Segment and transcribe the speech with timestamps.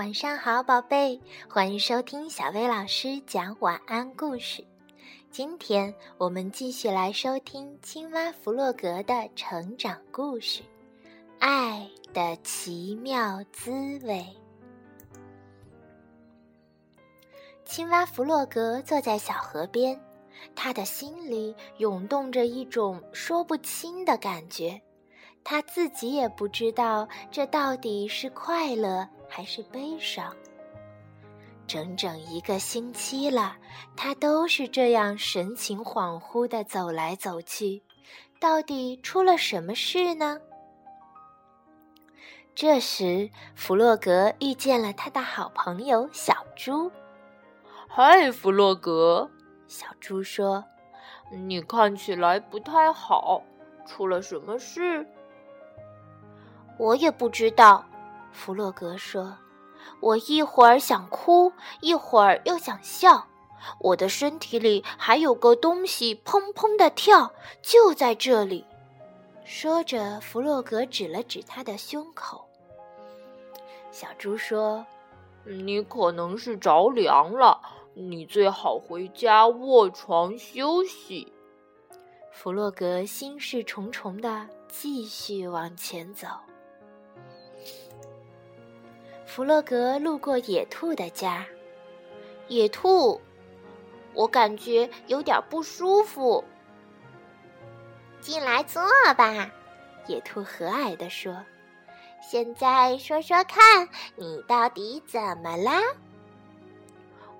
[0.00, 4.64] 晚上好，宝贝，欢迎收听小薇老师讲晚安故事。
[5.30, 10.62] 今天我们继续来收听青蛙弗洛格的成长故事
[11.38, 13.70] 《爱的奇妙滋
[14.06, 14.26] 味》。
[17.66, 20.00] 青蛙弗洛格坐在小河边，
[20.56, 24.80] 他的心里涌动着一种说不清的感觉，
[25.44, 30.34] 他自己也不知道这到底是快乐还是悲伤。
[31.66, 33.56] 整整一个星期了，
[33.96, 37.80] 他都是这样神情恍惚的走来走去，
[38.40, 40.40] 到底出了什么事呢？
[42.56, 46.90] 这时，弗洛格遇见了他的好朋友小猪。
[47.88, 49.30] “嗨，弗洛格！”
[49.68, 50.64] 小猪说
[51.30, 53.40] ，“你看起来不太好，
[53.86, 55.06] 出了什么事？”
[56.76, 57.84] 我也不知道，
[58.32, 59.36] 弗洛格说。
[60.00, 63.26] 我一会儿想哭，一会儿又想笑，
[63.80, 68.64] 我的身体里还有个东西砰砰的跳，就在这里。
[69.44, 72.46] 说着，弗洛格指了指他的胸口。
[73.90, 74.86] 小猪说
[75.44, 77.60] ：“你可能是着凉了，
[77.94, 81.32] 你最好回家卧床休息。”
[82.30, 86.28] 弗洛格心事重重的继续往前走。
[89.30, 91.46] 弗洛格路过野兔的家，
[92.48, 93.20] 野兔，
[94.12, 96.42] 我感觉有点不舒服。
[98.20, 98.82] 进来坐
[99.16, 99.48] 吧，
[100.08, 101.44] 野兔和蔼地说。
[102.20, 105.80] 现在说说看，你到底怎么啦？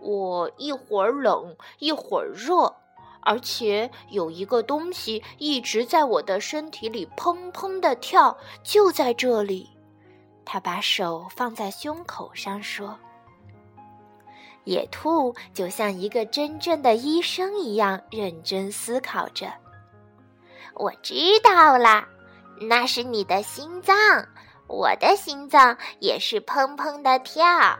[0.00, 2.74] 我一会儿冷，一会儿热，
[3.20, 9.70] 而且有一个东西一直在我的身体里砰砰的跳，就在这里。
[10.48, 12.96] 他把手放在胸口上说
[14.62, 19.52] ：“野兔就像一个真正的医生一样认真思考着。
[20.74, 22.06] 我知道啦，
[22.60, 23.94] 那是你的心脏，
[24.68, 27.76] 我的心脏也是砰砰的跳，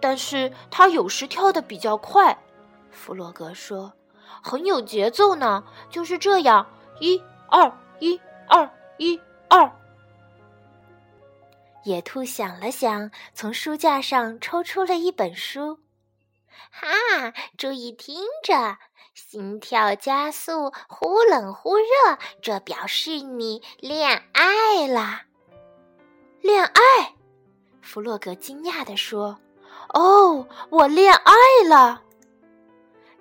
[0.00, 2.36] 但是它有时跳的比较快。”
[2.90, 3.92] 弗洛格说
[4.42, 6.66] ：“很有节奏呢，就是这样，
[7.00, 8.18] 一二一
[8.48, 9.70] 二一二。”
[11.84, 15.78] 野兔想了想，从书架上抽出了一本书。
[16.70, 18.78] 哈，注意听着，
[19.14, 25.22] 心跳加速，忽冷忽热，这表示你恋爱了。
[26.40, 27.14] 恋爱？
[27.82, 29.38] 弗洛格惊讶地说
[29.92, 31.32] ：“哦，我恋爱
[31.68, 32.02] 了！”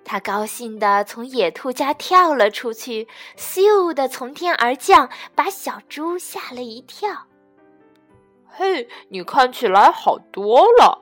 [0.06, 3.08] 他高兴地从野兔家跳了出去，
[3.38, 7.28] 咻的从天而降，把小猪吓了一跳。
[8.56, 11.00] 嘿，你看起来好多了。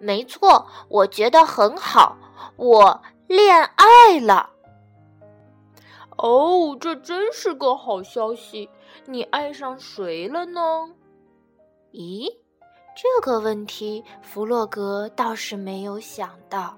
[0.00, 2.16] 没错，我觉得很好。
[2.56, 4.50] 我恋爱了。
[6.16, 8.68] 哦，这真是个好消息。
[9.06, 10.60] 你爱上谁了呢？
[11.92, 12.26] 咦，
[12.96, 16.76] 这个问题弗洛格倒是没有想到。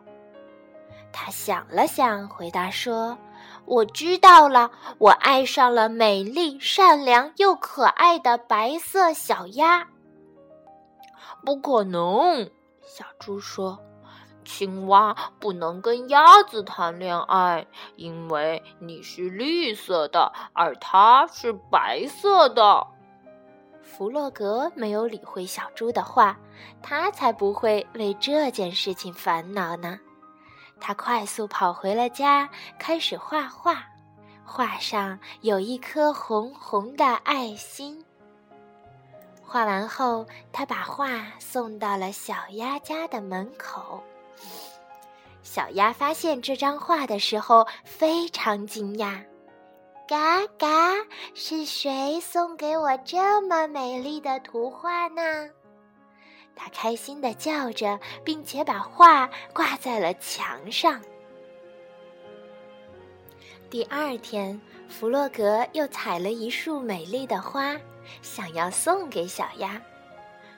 [1.11, 3.17] 他想了想，回答说。
[3.67, 9.89] 我知道了，我爱上了美丽、善良又可爱的白色小鸭。
[11.45, 12.51] 不可能，
[12.83, 13.79] 小猪说
[14.45, 17.67] ：“青蛙不能跟鸭子谈恋爱，
[17.97, 22.87] 因为你是绿色的，而它是白色的。”
[23.83, 26.37] 弗洛格没有理会小猪的话，
[26.83, 29.99] 他才不会为这件事情烦恼呢。
[30.81, 32.49] 他快速跑回了家，
[32.79, 33.85] 开始画画。
[34.45, 38.05] 画上有一颗红红的爱心。
[39.43, 44.03] 画完后，他把画送到了小鸭家的门口。
[45.43, 49.23] 小鸭发现这张画的时候非常惊讶
[50.09, 50.95] ：“嘎嘎，
[51.35, 55.49] 是谁送给我这么美丽的图画呢？”
[56.57, 61.01] 他开心的叫着，并且把画挂在了墙上。
[63.71, 67.77] 第二天，弗洛格又采了一束美丽的花，
[68.23, 69.81] 想要送给小鸭。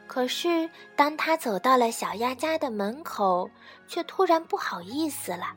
[0.06, 3.50] 可是，当他走到了小鸭家的门口，
[3.88, 5.54] 却突然不好意思了。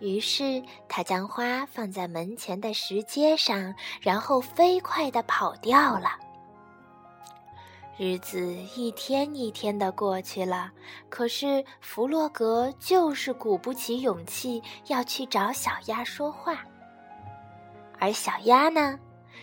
[0.00, 6.16] 于是，他将花放在门前的石阶上，然后飞快地跑掉了。
[8.00, 10.70] 日子一天一天的过去了，
[11.08, 16.64] 可是弗洛格就是鼓不起勇气要去找小鸭说话。
[17.98, 18.96] 而小鸭呢，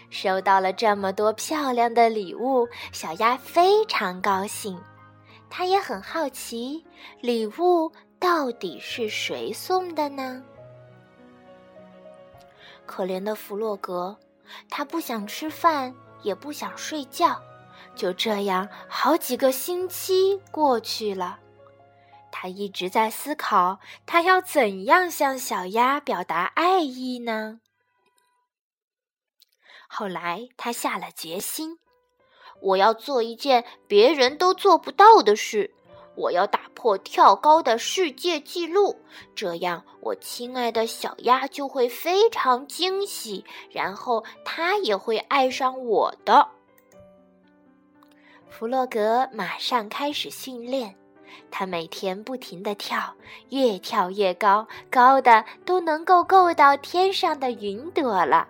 [0.09, 4.81] 收到了这么多漂亮的礼物，小鸭非常高兴。
[5.49, 6.81] 它也很好奇，
[7.19, 10.41] 礼物到底是谁送的呢？
[12.85, 14.17] 可怜的弗洛格，
[14.69, 15.93] 他不想吃饭，
[16.23, 17.37] 也不想睡觉，
[17.93, 21.39] 就这样好几个星期过去了。
[22.31, 27.59] 他一直在思考，他要怎样向小鸭表达爱意呢？
[29.87, 31.79] 后来，他下了决心：
[32.61, 35.73] 我要做一件别人都做不到的事，
[36.15, 38.99] 我要打破跳高的世界纪录。
[39.33, 46.49] 这样，我亲爱的小鸭就会非常惊喜，然后它也会爱上我的。
[48.57, 50.95] 弗洛格马上开始训练。
[51.51, 53.13] 他每天不停地跳，
[53.49, 58.47] 越跳越高，高的都能够够到天上的云朵了。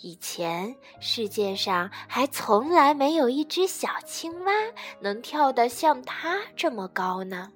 [0.00, 4.52] 以前世界上还从来没有一只小青蛙
[5.00, 7.50] 能跳得像它这么高呢。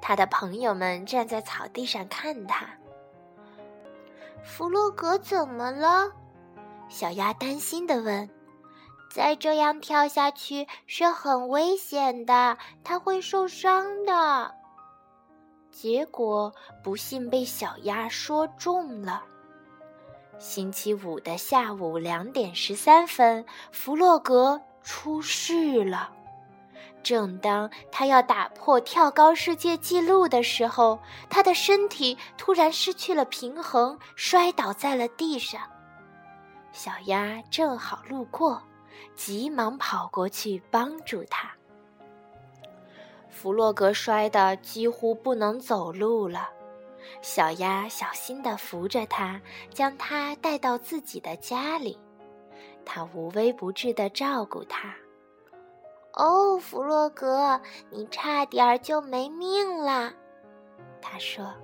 [0.00, 2.64] 他的朋友们站在草地上看他。
[4.44, 6.12] 弗洛格怎么了？
[6.88, 8.30] 小鸭担心地问。
[9.10, 14.54] 再这样跳下去是很危险的，他会受伤的。
[15.70, 16.52] 结果
[16.82, 19.22] 不幸被小鸭说中了。
[20.38, 26.10] 星期五的下午两点十三分，弗洛格出事了。
[27.02, 30.98] 正当他要打破跳高世界纪录的时候，
[31.30, 35.60] 他的身体突然失去了平衡，摔倒在了地上。
[36.72, 38.62] 小鸭正好路过。
[39.14, 41.50] 急忙跑过去帮助他。
[43.28, 46.48] 弗洛格摔得几乎不能走路了，
[47.22, 49.40] 小鸭小心地扶着他，
[49.72, 51.98] 将他带到自己的家里。
[52.84, 54.94] 他无微不至地照顾他。
[56.14, 57.60] 哦，弗洛格，
[57.90, 60.12] 你差点就没命了，
[61.00, 61.54] 他说：“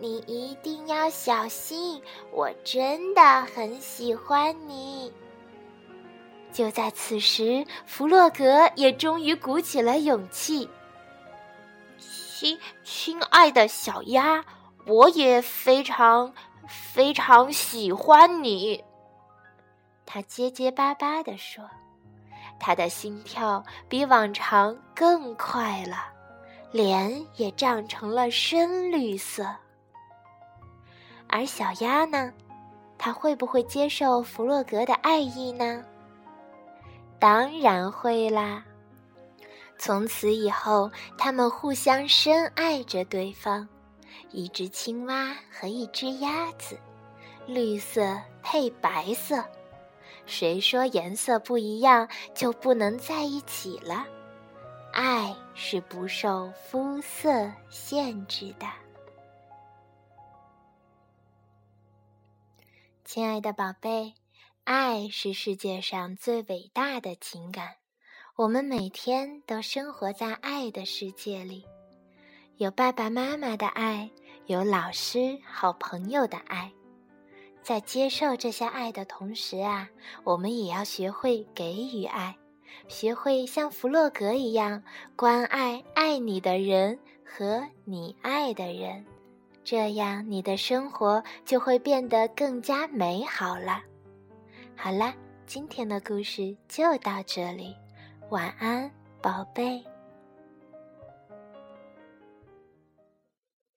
[0.00, 2.00] 你一定要小心，
[2.32, 5.12] 我真的很喜欢你。”
[6.54, 10.70] 就在此时，弗洛格也终于鼓起了勇气。
[11.98, 14.44] 亲，亲爱的小鸭，
[14.86, 16.32] 我也非常
[16.68, 18.84] 非常喜欢你。
[20.06, 21.68] 他结结巴巴地说，
[22.60, 26.04] 他的心跳比往常更快了，
[26.70, 29.44] 脸也涨成了深绿色。
[31.26, 32.32] 而小鸭呢？
[32.96, 35.84] 它会不会接受弗洛格的爱意呢？
[37.24, 38.62] 当然会啦！
[39.78, 43.66] 从此以后，他们互相深爱着对方，
[44.30, 46.78] 一只青蛙和一只鸭子，
[47.46, 49.42] 绿色配白色。
[50.26, 54.04] 谁说颜色不一样就不能在一起了？
[54.92, 58.66] 爱是不受肤色限制的，
[63.02, 64.12] 亲爱的宝贝。
[64.64, 67.68] 爱是世界上最伟大的情感，
[68.34, 71.66] 我们每天都生活在爱的世界里，
[72.56, 74.08] 有爸爸妈妈的爱，
[74.46, 76.72] 有老师、好朋友的爱。
[77.62, 79.86] 在接受这些爱的同时啊，
[80.24, 82.34] 我们也要学会给予爱，
[82.88, 84.82] 学会像弗洛格一样
[85.14, 89.04] 关爱爱你的人和你爱的人，
[89.62, 93.82] 这样你的生活就会变得更加美好了。
[94.76, 95.14] 好啦，
[95.46, 97.74] 今天的故事就到这里，
[98.30, 98.90] 晚安，
[99.22, 99.82] 宝贝。